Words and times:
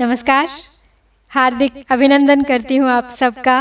नमस्कार। 0.00 0.48
हार्दिक 1.30 1.72
अभिनंदन 1.92 2.40
करती 2.42 2.76
हूँ 2.76 2.88
आप 2.90 3.10
सबका। 3.10 3.58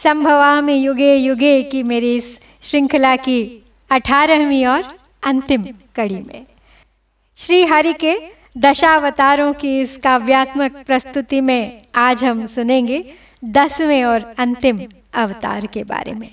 संभवा 0.00 0.60
में 0.60 0.74
युगे 0.74 1.14
युगे 1.14 1.62
की 1.62 1.82
मेरी 1.82 2.14
इस 2.16 2.38
श्रृंखला 2.62 3.14
की 3.18 3.62
अठारहवीं 3.90 4.64
और 4.66 4.82
अंतिम 5.22 5.66
कड़ी 5.96 6.16
में। 6.16 6.44
श्री 7.38 7.62
हरि 7.64 7.92
के 7.94 8.16
दशावतारों 8.58 9.52
की 9.52 9.80
इस 9.80 9.96
काव्यात्मक 9.96 10.82
प्रस्तुति 10.86 11.40
में 11.40 11.86
आज 11.94 12.24
हम 12.24 12.44
सुनेंगे 12.48 13.02
दसवें 13.44 14.04
और 14.04 14.34
अंतिम 14.38 14.84
अवतार 15.14 15.66
के 15.66 15.84
बारे 15.84 16.12
में, 16.12 16.30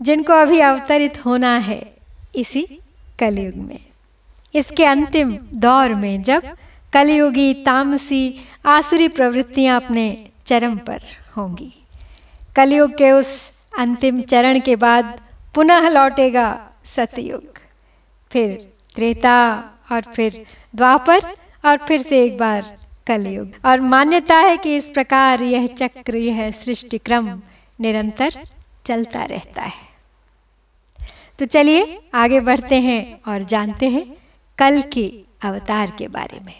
जिनको 0.00 0.32
अभी 0.32 0.60
अवतरित 0.62 1.24
होना 1.26 1.56
है 1.60 1.82
इसी 2.34 2.66
कलयुग 3.18 3.56
में। 3.58 3.78
इसके 4.54 4.84
अंतिम 4.86 5.38
दौर 5.52 5.94
में 5.94 6.22
जब 6.22 6.54
कलयुगी 6.94 7.54
तामसी 7.54 8.22
आसुरी 8.66 9.08
प्रवृत्तियाँ 9.08 9.80
अपने 9.80 10.30
चरम 10.46 10.76
पर 10.78 11.00
होंगी। 11.36 11.72
कलयुग 12.56 12.96
के 12.98 13.10
उस 13.10 13.52
अंतिम 13.78 14.20
चरण 14.22 14.60
के 14.60 14.76
बाद 14.76 15.20
पुनः 15.54 15.88
लौटेगा 15.88 16.70
सतयुग। 16.84 17.58
फिर 18.30 18.72
त्रेता 18.94 19.38
और 19.92 20.02
फिर 20.02 20.46
द्वापर 20.74 21.20
और 21.64 21.76
फिर 21.76 22.02
से 22.02 22.24
एक 22.24 22.38
बार 22.38 22.76
कलयुग। 23.06 23.52
और 23.64 23.80
मान्यता 23.80 24.36
है 24.36 24.56
कि 24.56 24.76
इस 24.76 24.88
प्रकार 24.88 25.42
यह 25.42 25.66
चक्र, 25.66 26.16
यह 26.16 26.50
सृष्टि 26.50 26.98
क्रम 26.98 27.40
निरंतर 27.80 28.38
चलता 28.86 29.24
रहता 29.24 29.62
है। 29.62 31.08
तो 31.38 31.44
चलिए 31.44 31.98
आगे 32.14 32.40
बढ़ते 32.40 32.80
हैं 32.80 33.20
और 33.28 33.42
जानते 33.42 33.88
हैं 33.88 34.16
कल 34.58 34.82
के 34.82 35.12
अवतार 35.42 35.92
के 35.98 36.08
बारे 36.08 36.40
में। 36.40 36.54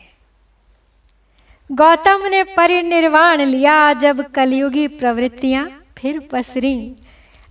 गौतम 1.72 2.26
ने 2.26 2.42
परिनिर्वाण 2.44 3.40
लिया 3.40 3.92
जब 3.92 4.20
कलयुगी 4.30 4.88
प्रवृत्तियाँ 4.88 5.84
फिर 5.98 6.18
पसरी। 6.32 6.96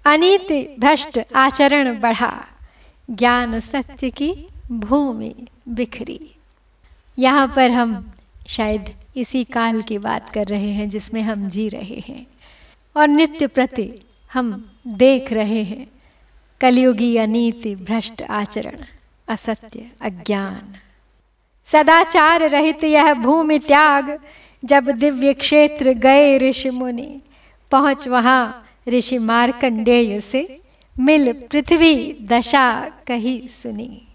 अनित 0.05 0.75
भ्रष्ट 0.79 1.19
आचरण 1.35 1.99
बढ़ा। 1.99 2.45
ज्ञान 3.09 3.59
सत्य 3.59 4.09
की 4.09 4.47
भूमि 4.71 5.47
बिखरी। 5.69 6.35
यहाँ 7.19 7.53
पर 7.55 7.71
हम 7.71 8.13
शायद 8.47 8.93
इसी 9.17 9.43
काल 9.43 9.81
की 9.81 9.97
बात 9.97 10.29
कर 10.29 10.47
रहे 10.47 10.71
हैं 10.71 10.89
जिसमें 10.89 11.21
हम 11.21 11.49
जी 11.49 11.69
रहे 11.69 11.99
हैं 12.07 12.27
और 12.95 13.07
नित्य 13.07 13.47
प्रति 13.47 13.91
हम 14.33 14.71
देख 14.87 15.33
रहे 15.33 15.63
हैं। 15.63 15.87
कलयुगी 16.61 17.17
अनीति 17.17 17.75
भ्रष्ट 17.75 18.21
आचरण, 18.21 18.77
असत्य, 19.27 19.91
अज्ञान। 20.01 20.75
सदाचार 21.65 22.49
रहित 22.49 22.83
यह 22.83 23.13
भूमि 23.13 23.59
त्याग, 23.59 24.19
जब 24.65 24.83
दिव्य 24.83 25.33
क्षेत्र 25.33 25.93
गए 25.93 26.37
ऋषि 26.37 26.69
मुनि। 26.69 27.21
पहुँच 27.71 28.07
वहाँ 28.07 28.67
ऋषि 28.87 29.17
मार्कंडेय 29.17 30.19
से, 30.19 30.61
मिल 30.99 31.33
पृथ्वी 31.51 32.17
दशा 32.21 32.91
कही 33.07 33.47
सुनी। 33.47 34.07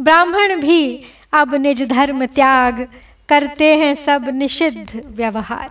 ब्राह्मण 0.00 0.60
भी 0.60 1.04
अब 1.32 1.54
निज 1.54 1.82
धर्म 1.82 2.26
त्याग, 2.26 2.88
करते 3.28 3.76
हैं 3.76 3.94
सब 3.94 4.28
निषिद्ध 4.28 5.02
व्यवहार। 5.06 5.68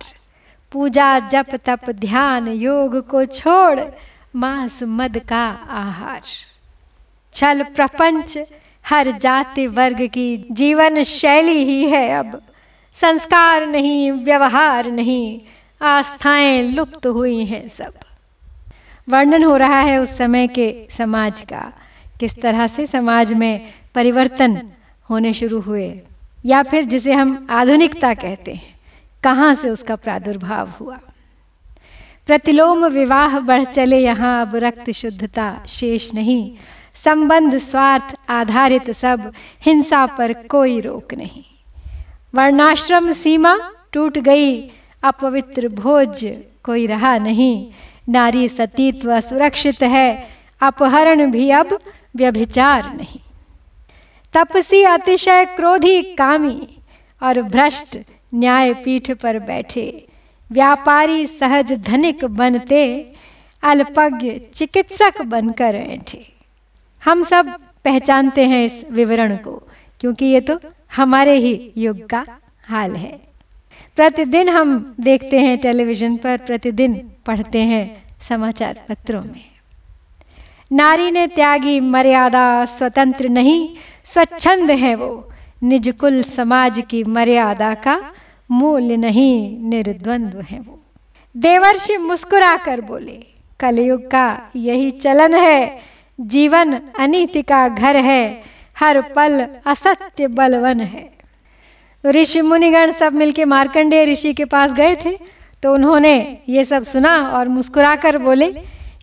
पूजा 0.72 1.18
जप 1.18 1.54
तप 1.64 1.90
ध्यान 1.90 2.48
योग 2.48 3.06
को 3.08 3.24
छोड़, 3.24 3.80
मांस 4.36 4.82
मद 4.82 5.18
का 5.18 5.46
आहार। 5.70 6.22
छल 7.34 7.62
प्रपंच 7.62 8.38
हर 8.86 9.10
जाति 9.10 9.66
वर्ग 9.66 10.06
की 10.06 10.36
जीवन 10.52 11.02
शैली 11.02 11.64
ही 11.64 11.84
है 11.90 12.10
अब। 12.10 12.40
संस्कार 12.94 13.66
नहीं, 13.66 14.12
व्यवहार 14.12 14.90
नहीं, 14.90 15.40
आस्थाएँ 15.82 16.62
लुप्त 16.62 17.06
हुई 17.06 17.44
हैं 17.44 17.68
सब। 17.68 17.94
वर्णन 19.08 19.44
हो 19.44 19.56
रहा 19.56 19.80
है 19.80 19.98
उस 19.98 20.16
समय 20.16 20.46
के 20.48 20.88
समाज 20.90 21.40
का, 21.40 21.72
किस 22.20 22.40
तरह 22.40 22.66
से 22.66 22.86
समाज 22.86 23.32
में 23.32 23.70
परिवर्तन 23.94 24.60
होने 25.10 25.32
शुरू 25.32 25.60
हुए, 25.60 26.00
या 26.46 26.62
फिर 26.62 26.84
जिसे 26.84 27.12
हम 27.12 27.46
आधुनिकता 27.50 28.14
कहते 28.14 28.54
हैं, 28.54 28.74
कहाँ 29.22 29.54
से 29.54 29.70
उसका 29.70 29.96
प्रादुर्भाव 29.96 30.70
हुआ। 30.80 30.98
प्रतिलोम 32.26 32.86
विवाह 32.86 33.38
बढ़ 33.40 33.64
चले 33.64 33.98
यहाँ, 33.98 34.46
अब 34.46 34.56
रक्त 34.56 34.90
शुद्धता 34.90 35.64
शेष 35.68 36.14
नहीं 36.14 36.52
संबंध, 36.96 37.58
स्वार्थ 37.58 38.14
आधारित 38.28 38.90
सब 38.90 39.32
हिंसा 39.60 40.06
पर 40.06 40.32
कोई 40.32 40.80
रोक 40.80 41.14
नहीं। 41.14 41.42
वर्णाश्रम 42.34 43.12
सीमा 43.12 43.56
टूट 43.92 44.18
गई, 44.18 44.70
अपवित्र 45.02 45.68
भोज 45.68 46.38
कोई 46.64 46.86
रहा 46.86 47.18
नहीं। 47.18 47.72
नारी 48.08 48.48
सतीत्व 48.48 49.20
सुरक्षित 49.20 49.82
है, 49.82 50.26
अपहरण 50.60 51.30
भी 51.30 51.50
अब 51.50 51.78
व्यभिचार 52.16 52.94
नहीं। 52.96 53.20
तपसी 54.34 54.82
अतिशय 54.82 55.44
क्रोधी 55.44 56.02
कामी 56.02 56.68
और 57.22 57.42
भ्रष्ट 57.42 57.98
न्याय 58.34 58.72
पीठ 58.74 59.10
पर 59.10 59.38
बैठे, 59.38 60.06
व्यापारी 60.52 61.26
सहज 61.26 61.72
धनिक 61.72 62.24
बनते, 62.24 63.12
अल्पज्ञ 63.62 64.38
चिकित्सक 64.54 65.22
बनकर 65.22 65.74
ऐठे। 65.74 66.35
हम 67.06 67.22
सब 67.22 67.52
पहचानते 67.84 68.44
हैं 68.44 68.64
इस 68.64 68.84
विवरण 68.92 69.36
को, 69.36 69.52
क्योंकि 70.00 70.26
ये 70.26 70.40
तो 70.40 70.58
हमारे 70.96 71.36
ही 71.36 71.72
युग 71.76 72.06
का 72.06 72.24
हाल 72.64 72.96
है। 72.96 73.12
प्रतिदिन 73.96 74.48
हम 74.48 74.94
देखते 75.00 75.40
हैं 75.40 75.56
टेलीविज़न 75.58 76.16
पर, 76.16 76.36
प्रतिदिन 76.36 76.94
पढ़ते 77.26 77.62
हैं 77.62 77.84
समाचार 78.20 78.80
पत्रों 78.88 79.22
में। 79.22 79.44
नारी 80.70 81.10
ने 81.10 81.26
त्यागी, 81.26 81.78
मर्यादा 81.80 82.64
स्वतंत्र 82.66 83.28
नहीं, 83.28 83.68
स्वच्छंद 84.04 84.70
है 84.72 84.94
वो। 84.94 85.30
निज 85.62 85.88
कुल 86.00 86.22
समाज 86.22 86.82
की 86.90 87.02
मर्यादा 87.04 87.74
का 87.76 88.00
मूल 88.50 88.92
नहीं 88.96 89.58
निर्द्वंद्व 89.60 90.40
है 90.40 90.58
वो। 90.60 90.78
देवर्षि 91.34 91.96
मुस्कुरा 91.98 92.56
कर 92.56 92.80
बोले, 92.80 93.18
कलयुग 93.60 94.10
का 94.10 94.50
यही 94.56 94.90
चलन 94.90 95.34
है 95.34 95.95
जीवन 96.18 96.72
अनिति 96.98 97.42
का 97.42 97.66
घर 97.68 97.96
है, 97.96 98.42
हर 98.76 99.00
पल 99.16 99.46
असत्य 99.66 100.26
बलवन 100.28 100.80
है। 100.80 101.08
ऋषि 102.04 102.40
मुनिगण 102.40 102.90
सब 102.92 103.12
मिलके 103.14 103.44
मार्कंडेय 103.44 104.04
ऋषि 104.04 104.32
के 104.34 104.44
पास 104.46 104.72
गए 104.72 104.94
थे 104.96 105.16
तो 105.62 105.72
उन्होंने 105.74 106.16
ये 106.48 106.64
सब 106.64 106.82
सुना 106.84 107.16
और 107.28 107.48
मुस्कुराकर 107.48 108.18
बोले 108.18 108.50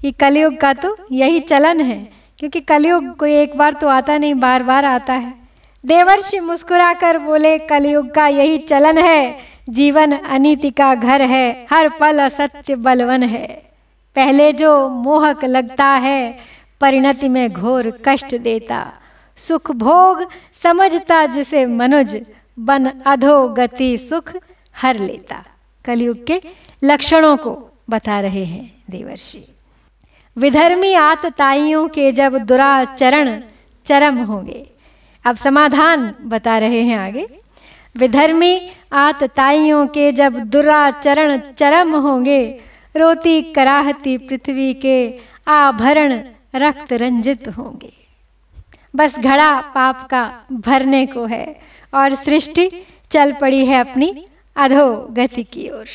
कि 0.01 0.12
कलयुग 0.13 0.57
का 0.57 0.74
तो 0.74 0.96
यही 1.12 1.40
चलन 1.41 1.81
है, 1.81 1.97
क्योंकि 2.40 2.59
कलयुग 2.62 3.16
कोई 3.18 3.35
एक 3.35 3.57
बार 3.57 3.74
तो 3.74 3.88
आता 3.90 4.18
नहीं 4.18 4.34
बार 4.35 4.63
बार 4.63 4.85
आता 4.85 5.13
है। 5.13 5.34
देवर्षि 5.84 6.40
मुस्कुराकर 6.40 7.18
बोले, 7.18 7.57
कलयुग 7.59 8.12
का 8.12 8.28
यही 8.28 8.57
चलन 8.59 8.97
है, 8.97 9.35
जीवन 9.69 10.12
अनिति 10.12 10.69
का 10.72 10.94
घर 10.95 11.22
है, 11.24 11.68
हर 11.72 11.90
पल 12.00 12.19
असत्य 12.19 12.75
बलवन 12.78 13.24
है। 13.25 13.47
पहले 14.16 14.51
जो 14.53 14.90
मोहक 14.90 15.44
लगता 15.45 15.85
है 15.85 16.38
परिणति 16.83 17.29
में 17.29 17.53
घोर 17.53 17.91
कष्ट 18.05 18.35
देता। 18.35 18.94
सुख 19.38 19.71
भोग 19.71 20.25
समझता 20.53 21.25
जिसे 21.25 21.66
मनुज 21.66 22.16
बन 22.59 22.85
अधो 22.85 23.47
गति 23.47 23.97
सुख 23.97 24.31
हर 24.77 24.99
लेता। 24.99 25.44
कलयुग 25.85 26.25
के 26.25 26.41
लक्षणों 26.83 27.38
को 27.38 27.51
बता 27.89 28.19
रहे 28.19 28.44
हैं 28.45 28.66
देवर्षि। 28.89 29.45
विधर्मी 30.38 30.94
आतताइयों 30.94 31.88
के 31.88 32.11
जब 32.11 32.38
दुराचरण 32.38 33.41
चरम 33.85 34.17
होंगे। 34.23 34.69
अब 35.25 35.35
समाधान 35.35 36.15
बता 36.21 36.57
रहे 36.57 36.81
हैं 36.81 36.97
आगे। 36.97 37.25
विधर्मी 37.97 38.69
आतताइयों 38.94 39.88
के 39.88 40.11
जब 40.11 40.33
दुराचरण 40.33 41.38
चरम 41.57 41.95
होंगे, 41.95 42.59
रोती 42.97 43.41
कराहती 43.41 44.18
पृथ्वी 44.18 44.74
के 44.74 44.97
आभरण 45.47 46.21
रक्त 46.55 46.94
रंजित 46.94 47.47
होंगे। 47.47 47.94
बस 48.95 49.19
घड़ा 49.19 49.61
पाप 49.61 50.07
का 50.09 50.41
भरने 50.51 51.05
को 51.05 51.25
है 51.25 51.59
और 51.94 52.15
सृष्टि 52.15 52.69
चल 53.11 53.31
पड़ी 53.31 53.65
है 53.65 53.79
अपनी 53.79 54.25
अधो 54.55 55.07
गति 55.11 55.44
की 55.44 55.69
ओर। 55.69 55.85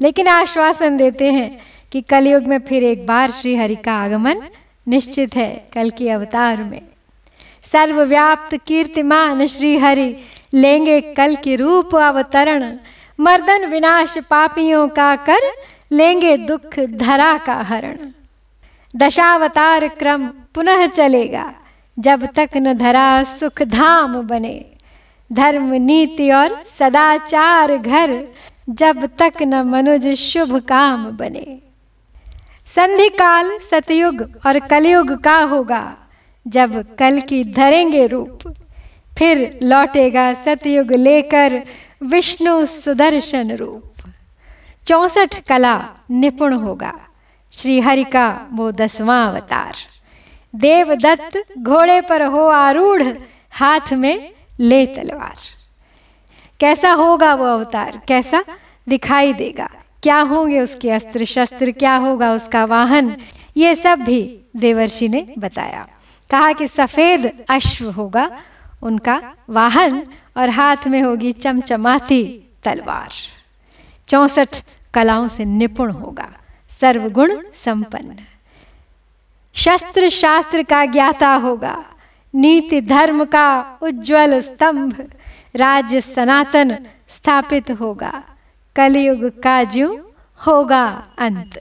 लेकिन 0.00 0.28
आश्वासन 0.28 0.96
देते 0.96 1.32
हैं 1.32 1.60
कि 1.92 2.00
कलयुग 2.00 2.42
में 2.42 2.58
फिर 2.58 2.84
एक 2.84 3.06
बार 3.06 3.30
श्री 3.30 3.56
हरि 3.56 3.76
का 3.76 3.92
आगमन 3.92 4.42
निश्चित 4.88 5.36
है 5.36 5.68
कल 5.72 5.90
के 5.90 6.10
अवतार 6.10 6.56
में। 6.56 6.80
सर्वव्याप्त 7.64 8.58
कीर्तिमान 8.66 9.46
श्री 9.46 9.78
हरि 9.78 10.16
लेंगे 10.54 11.00
कल 11.00 11.36
के 11.36 11.56
रूप 11.56 11.96
अवतरण। 11.96 12.78
मर्दन 13.20 13.66
विनाश 13.66 14.18
पापियों 14.18 14.88
का 14.88 15.16
कर 15.16 15.40
लेंगे 15.92 16.36
दुख 16.36 16.80
धरा 16.80 17.38
का 17.38 17.54
हरण। 17.54 18.12
दशावतार 18.96 19.88
क्रम 19.88 20.26
पुनः 20.26 20.86
चलेगा। 20.86 21.54
जब 21.98 22.26
तक 22.26 22.50
न 22.56 22.74
धरा 22.74 23.22
सुख 23.22 23.62
धाम 23.62 24.22
बने। 24.22 24.66
धर्म, 25.32 25.74
नीति 25.74 26.30
और 26.30 26.64
सदाचार 26.66 27.76
घर, 27.76 28.24
जब 28.70 29.06
तक 29.06 29.32
न 29.42 29.54
मनुज 29.54 30.08
शुभ 30.08 30.56
काम 30.56 31.10
बने। 31.10 31.58
संधि 32.66 33.08
काल 33.08 33.58
सतयुग 33.58 34.40
और 34.46 34.58
कलयुग 34.58 35.22
का 35.22 35.36
होगा। 35.36 35.96
जब 36.46 36.96
कल 36.96 37.20
की 37.20 37.44
धरेंगे 37.44 38.06
रूप, 38.06 38.54
फिर 39.18 39.58
लौटेगा 39.62 40.34
सतयुग 40.34 40.92
लेकर 40.92 41.62
विष्णु 42.02 42.66
सुदर्शन 42.66 43.52
रूप। 43.52 43.92
चौसठ 44.88 45.40
कला 45.40 45.88
निपुण 46.10 46.52
होगा। 46.52 47.00
श्रीहरि 47.58 48.04
का 48.04 48.46
वो 48.52 48.72
दसवां 48.72 49.28
अवतार। 49.28 49.74
देवदत्त 50.54 51.44
घोड़े 51.58 52.00
पर 52.00 52.22
हो 52.22 52.46
आरूढ़, 52.46 53.02
हाथ 53.50 53.92
में 53.92 54.32
ले 54.60 54.86
तलवार। 54.86 55.36
कैसा 56.60 56.92
होगा 56.92 57.34
वो 57.34 57.44
अवतार? 57.44 58.02
कैसा? 58.08 58.44
दिखाई 58.88 59.32
देगा। 59.32 59.70
क्या 60.02 60.20
होंगे 60.20 60.60
उसके 60.60 60.90
अस्त्र 60.90 61.24
शस्त्र 61.24 61.70
क्या 61.70 61.96
होगा 61.96 62.32
उसका 62.32 62.64
वाहन? 62.64 63.16
ये 63.56 63.74
सब 63.74 63.98
भी 63.98 64.40
देवर्षि 64.56 65.08
ने 65.08 65.34
बताया। 65.38 65.88
कहा 66.30 66.52
कि 66.52 66.68
सफ़ेद 66.68 67.44
अश्व 67.50 67.90
होगा, 67.90 68.40
उनका 68.82 69.34
वाहन, 69.50 70.06
और 70.36 70.50
हाथ 70.50 70.76
में 70.86 71.02
होगी 71.02 71.32
चमचमाती 71.32 72.44
तलवार। 72.64 73.08
चौसठ 74.08 74.62
कलाओं 74.94 75.28
से 75.28 75.44
निपुण 75.44 75.90
होगा। 75.90 76.28
सर्वगुण 76.80 77.36
संपन्न। 77.54 78.16
शस्त्र 79.54 80.08
शास्त्र 80.08 80.62
का 80.62 80.84
ज्ञाता 80.86 81.32
होगा, 81.36 81.76
नीति 82.34 82.80
धर्म 82.82 83.24
का 83.24 83.78
उज्जवल 83.82 84.38
स्तंभ, 84.40 85.00
राज्य 85.54 86.00
सनातन 86.00 86.76
स्थापित 87.08 87.70
होगा, 87.70 88.22
कलयुग 88.76 89.28
का 89.42 89.62
ज्यू 89.64 89.88
होगा 90.40 90.86
अंत। 91.18 91.60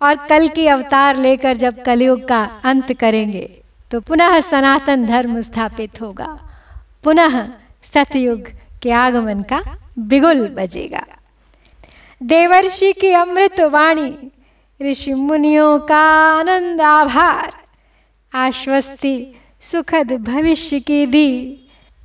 और 0.00 0.14
कल 0.28 0.48
की 0.48 0.66
अवतार 0.66 1.16
लेकर 1.16 1.56
जब 1.56 1.82
कलयुग 1.82 2.26
का 2.28 2.42
अंत 2.64 2.92
करेंगे 2.92 3.48
तो 3.90 4.00
पुनः 4.00 4.38
सनातन 4.42 5.06
धर्म 5.06 5.40
स्थापित 5.40 6.00
होगा, 6.00 6.26
पुनः 7.04 7.46
सतयुग 7.84 8.48
के 8.82 8.90
आगमन 8.92 9.42
का 9.42 9.60
बिगुल 9.98 10.46
बजेगा। 10.48 11.04
देवर्षि 12.24 12.92
की 12.92 13.10
अमृत 13.12 13.60
वाणी, 13.60 14.12
ऋषि 14.80 15.12
मुनियों 15.14 15.78
का 15.78 15.98
आनंद 16.30 16.80
आभार, 16.80 17.52
आश्वस्ति 18.32 19.34
सुखद 19.62 20.12
भविष्य 20.12 20.80
की 20.80 21.06
दी। 21.06 21.30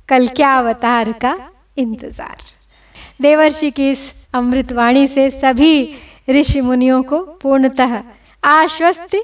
कल 0.08 0.28
क्या 0.28 0.52
अवतार 0.58 1.12
का 1.12 1.36
इंतज़ार। 1.78 2.36
देवर्षि 3.22 3.70
की 3.70 3.90
इस 3.90 4.12
अमृतवाणी 4.34 5.06
से 5.08 5.28
सभी 5.30 5.94
ऋषि 6.30 6.60
मुनियों 6.60 7.02
को 7.02 7.22
पूर्णतः 7.42 8.00
आश्वस्ति, 8.42 9.22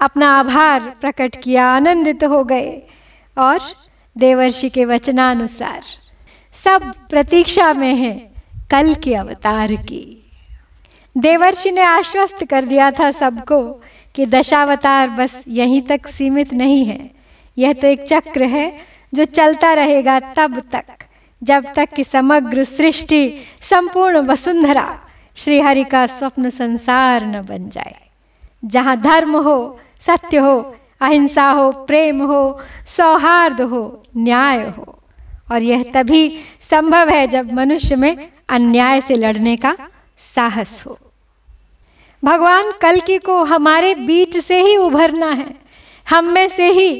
अपना 0.00 0.38
आभार 0.38 0.96
प्रकट 1.00 1.42
किया 1.42 1.66
आनंदित 1.66 2.24
हो 2.24 2.44
गए 2.44 2.82
और 3.36 3.60
देवर्षि 4.16 4.68
के 4.68 4.84
वचनानुसार 4.84 5.80
सब 6.54 6.92
प्रतीक्षा 7.10 7.72
में 7.72 7.94
है। 7.94 8.29
कल 8.70 8.94
के 8.94 9.14
अवतार 9.14 9.74
की। 9.74 10.16
देवर्षि 11.16 11.70
ने 11.70 11.80
आश्वस्त 11.80 12.44
कर 12.44 12.64
दिया 12.64 12.90
था 12.90 13.10
सबको 13.10 13.62
कि 14.14 14.26
दशावतार 14.26 15.08
बस 15.08 15.44
यहीं 15.48 15.82
तक 15.82 16.06
सीमित 16.06 16.52
नहीं 16.52 16.84
है। 16.84 17.10
यह 17.58 17.72
तो 17.72 17.86
एक 17.86 18.04
चक्र 18.08 18.42
है 18.42 18.72
जो 19.14 19.24
चलता 19.24 19.72
रहेगा 19.72 20.20
तब 20.20 20.62
तक, 20.72 20.84
जब 21.42 21.64
तक 21.76 21.88
कि 21.88 22.04
समग्र 22.04 22.64
सृष्टि 22.64 23.32
संपूर्ण 23.60 24.18
वसुंधरा 24.18 25.00
श्रीहरि 25.36 25.84
का 25.84 26.06
स्वप्न 26.06 26.50
संसार 26.50 27.26
न 27.26 27.42
बन 27.42 27.68
जाए। 27.68 27.96
जहाँ 28.64 28.96
धर्म 29.00 29.36
हो, 29.36 29.80
सत्य 30.00 30.36
हो, 30.36 30.74
अहिंसा 31.00 31.50
हो, 31.50 31.70
प्रेम 31.72 32.22
हो, 32.22 32.60
सौहार्द 32.86 33.60
हो, 33.60 34.02
न्याय 34.16 34.64
हो। 34.68 34.99
और 35.50 35.62
यह 35.62 35.84
तभी 35.94 36.28
संभव 36.60 37.08
है 37.08 37.26
जब 37.26 37.52
मनुष्य 37.52 37.96
में 37.96 38.28
अन्याय 38.48 39.00
से 39.00 39.14
लड़ने 39.14 39.56
का 39.56 39.76
साहस 40.20 40.82
हो। 40.86 40.98
भगवान 42.22 42.72
कल 42.82 43.00
की 43.00 43.18
को 43.18 43.42
हमारे 43.44 43.94
बीच 43.96 44.38
से 44.38 44.60
ही 44.62 44.76
उभरना 44.76 45.30
है। 45.30 45.54
हम 46.06 46.32
में 46.32 46.48
से 46.48 46.70
ही 46.70 46.92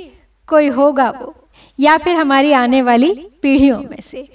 कोई 0.49 0.69
होगा 0.69 1.11
वो 1.11 1.35
या 1.79 1.97
फिर 1.99 2.17
हमारी 2.17 2.53
आने 2.53 2.83
वाली 2.83 3.13
पीढ़ियों 3.43 3.79
में 3.81 4.01
से। 4.03 4.29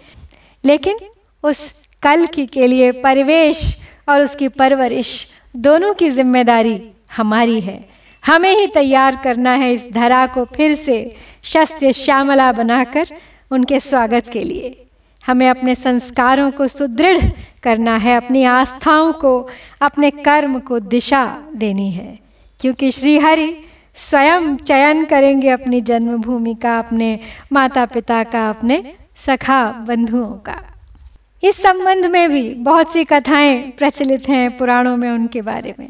लेकिन 0.64 0.98
उस 1.44 1.70
कल 2.04 2.26
की 2.26 2.46
के 2.46 2.68
लिए 2.68 2.92
परिवेश 3.02 3.64
और 4.10 4.22
उसकी 4.22 4.48
परवरिश 4.50 5.12
दोनों 5.58 5.94
की 5.94 6.10
ज़िम्मेदारी 6.10 6.80
हमारी 7.16 7.60
है। 7.62 7.78
हमें 8.24 8.56
ही 8.56 8.68
तैयार 8.68 9.16
करना 9.24 9.52
है 9.54 9.72
इस 9.74 9.86
धरा 9.94 10.26
को 10.28 10.46
फिर 10.46 10.74
से 10.76 10.98
शस्य 11.44 11.94
श्यामला 11.94 12.52
बनाकर 12.52 13.08
उनके 13.51 13.80
स्वागत 13.80 14.24
के 14.33 14.44
लिए। 14.44 14.86
हमें 15.25 15.50
अपने 15.50 15.75
संस्कारों 15.75 16.51
को 16.51 16.68
सुदृढ़ 16.68 17.30
करना 17.63 17.95
है, 17.95 18.18
अपनी 18.18 18.44
आस्थाओं 18.44 19.13
को, 19.13 19.47
अपने 19.81 20.12
कर्म 20.12 20.59
को 20.59 20.80
दिशा 20.80 21.44
देनी 21.56 21.92
है। 21.92 22.19
क्योंकि 22.59 22.92
श्रीहरि 22.92 23.57
स्वयं 23.95 24.56
चयन 24.56 25.06
करेंगे 25.06 25.50
अपनी 25.50 25.81
जन्मभूमि 25.81 26.56
का, 26.56 26.80
अपने 26.80 27.19
माता 27.53 27.86
पिता 27.86 28.24
का, 28.24 28.50
अपने 28.50 28.94
सखा 29.15 29.71
बंधुओं 29.71 30.31
का। 30.31 30.62
इस 31.44 31.56
संबंध 31.56 32.06
में 32.06 32.30
भी 32.30 32.53
बहुत 32.53 32.94
सी 32.94 33.03
कथाएँ 33.03 33.57
प्रचलित 33.62 34.30
हैं 34.30 34.57
पुराणों 34.57 34.97
में 34.97 35.09
उनके 35.09 35.42
बारे 35.42 35.75
में। 35.80 35.89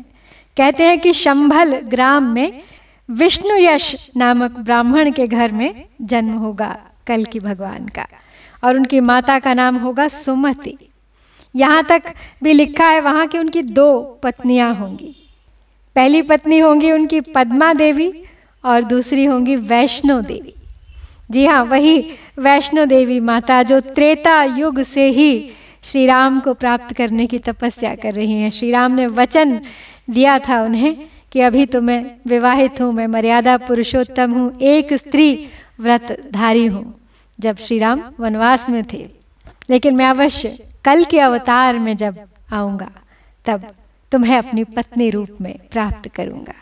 कहते 0.57 0.83
हैं 0.83 0.99
कि 0.99 1.13
शंभल 1.13 1.77
ग्राम 1.77 2.23
में 2.23 2.63
विष्णु 3.09 3.55
यश 3.57 4.09
नामक 4.17 4.51
ब्राह्मण 4.51 5.11
के 5.11 5.27
घर 5.27 5.51
में 5.51 5.85
जन्म 6.01 6.33
होगा। 6.33 6.84
कल 7.07 7.23
की 7.23 7.39
भगवान 7.39 7.87
का। 7.87 8.07
और 8.63 8.75
उनकी 8.75 8.99
माता 8.99 9.37
का 9.39 9.53
नाम 9.53 9.77
होगा 9.77 10.07
सुमति। 10.07 10.77
यहाँ 11.55 11.83
तक 11.83 12.03
भी 12.43 12.53
लिखा 12.53 12.87
है 12.87 12.99
वहाँ 13.01 13.27
की 13.27 13.37
उनकी 13.37 13.61
दो 13.61 14.19
पत्नियाँ 14.23 14.73
होंगी। 14.75 15.15
पहली 15.95 16.21
पत्नी 16.21 16.59
होंगी 16.59 16.91
उनकी 16.91 17.19
पद्मा 17.33 17.73
देवी 17.73 18.11
और 18.63 18.83
दूसरी 18.83 19.25
होंगी 19.25 19.55
वैष्णो 19.55 20.19
देवी। 20.21 20.53
जी 21.31 21.45
हाँ 21.45 21.63
वही 21.63 21.99
वैष्णो 22.39 22.85
देवी 22.85 23.19
माता 23.19 23.61
जो 23.63 23.79
त्रेता 23.79 24.43
युग 24.43 24.81
से 24.83 25.07
ही 25.09 25.51
श्री 25.83 26.05
राम 26.05 26.39
को 26.39 26.53
प्राप्त 26.53 26.95
करने 26.95 27.25
की 27.27 27.39
तपस्या 27.39 27.93
कर 27.95 28.13
रही 28.13 28.39
हैं। 28.41 28.49
श्री 28.49 28.71
राम 28.71 28.91
ने 28.91 29.05
वचन 29.07 29.59
दिया 30.09 30.37
था 30.39 30.61
उन्हें 30.63 30.95
कि 31.31 31.41
अभी 31.41 31.65
तो 31.65 31.81
मैं 31.81 32.03
विवाहित 32.27 32.81
हूँ, 32.81 32.91
मैं 32.93 33.07
मर्यादा 33.07 33.57
पुरुषोत्तम 33.57 34.31
हूँ, 34.31 34.51
एक 34.61 34.93
स्त्री 34.93 35.47
व्रतधारी 35.79 36.65
हूँ, 36.65 36.99
जब 37.39 37.57
श्री 37.57 37.79
राम 37.79 38.01
वनवास 38.19 38.69
में 38.69 38.83
थे। 38.93 39.09
लेकिन 39.69 39.95
मैं 39.95 40.05
अवश्य 40.05 40.49
कल 40.85 41.03
के 41.03 41.19
अवतार 41.19 41.79
में 41.79 41.95
जब 41.97 42.17
आऊँगा, 42.53 42.91
तब 43.45 43.67
तुम्हें 44.11 44.37
अपनी 44.37 44.63
पत्नी 44.63 45.09
रूप 45.09 45.37
में 45.41 45.59
प्राप्त 45.71 46.09
करूँगा। 46.09 46.53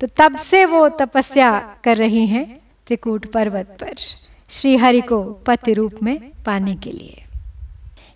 तो 0.00 0.06
तब 0.16 0.36
से 0.36 0.64
वो 0.64 0.88
तपस्या 0.88 1.76
कर 1.84 1.96
रही 1.96 2.26
हैं 2.26 2.60
त्रिकूट 2.86 3.26
पर्वत 3.26 3.76
पर, 3.80 3.94
श्रीहरि 4.50 5.00
को 5.00 5.22
पति 5.22 5.72
रूप 5.74 6.02
में 6.02 6.18
पाने 6.46 6.74
के 6.74 6.90
लिए। 6.90 7.22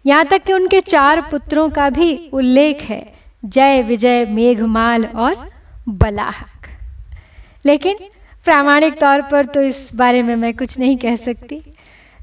यहाँ 0.07 0.25
तक 0.25 0.45
कि 0.45 0.53
उनके 0.53 0.81
चार 0.81 1.21
पुत्रों 1.21 1.69
का 1.71 1.91
भी 1.91 2.31
उल्लेख 2.33 2.83
है, 2.83 3.13
जय 3.45 3.83
विजय 3.83 4.25
मेघमाल 4.25 5.07
और 5.07 5.49
बलाहक। 5.89 6.69
लेकिन 7.67 7.97
प्रामाणिक 8.47 9.01
तौर 9.01 9.23
पर 9.23 9.45
तो 9.45 9.63
इस 9.63 9.91
बारे 9.95 10.23
में 10.23 10.37
मैं 10.37 10.55
कुछ 10.55 10.79
नहीं 10.79 10.97
कह 10.97 11.17
सकती। 11.17 11.63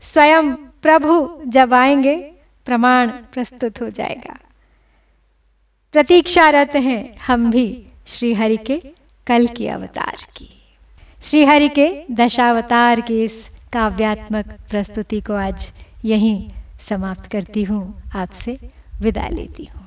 स्वयं 0.01 0.53
प्रभु 0.55 1.41
जब 1.47 1.73
आएँगे, 1.73 2.15
प्रमाण 2.65 3.07
प्रस्तुत 3.07 3.81
हो 3.81 3.89
जाएगा। 3.89 4.37
प्रतीक्षारत 5.93 6.75
हैं 6.75 7.17
हम 7.27 7.51
भी 7.51 7.85
श्रीहरि 8.07 8.57
के 8.57 8.77
कल 9.27 9.47
की 9.47 9.67
अवतार 9.67 10.15
की। 10.37 10.49
श्रीहरि 11.21 11.69
के 11.69 12.05
दशावतार 12.11 13.01
की 13.01 13.23
इस 13.23 13.49
काव्यात्मक 13.73 14.45
प्रस्तुति 14.69 15.21
को 15.21 15.33
आज 15.33 15.71
यहीं 16.05 16.49
समाप्त 16.81 17.31
करती 17.31 17.63
हूँ। 17.63 18.01
आपसे 18.15 18.57
विदा 19.01 19.27
लेती 19.27 19.65
हूँ। 19.65 19.81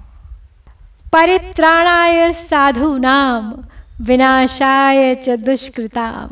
परित्राणाय 1.13 2.33
साधूनाम 2.33 3.65
विनाशाय 4.01 5.15
च 5.15 5.31
दुष्कृता 5.31 6.31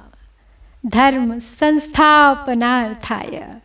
धर्म 0.86 1.38
संस्थापनार्थाय 1.38 3.60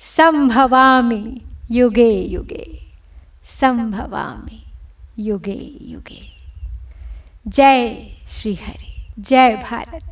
संभवामि 0.00 1.40
युगे 1.70 2.10
युगे। 2.10 2.86
संभवामि 3.46 4.62
युगे 5.18 5.78
युगे। 5.82 6.32
जय 7.48 8.06
श्री 8.28 8.54
हरि 8.54 9.06
जय 9.18 9.56
भारत। 9.56 10.09